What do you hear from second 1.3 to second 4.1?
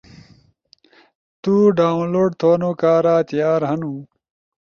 تو ڈاونلوڈ تھونو کارا تیار ہنو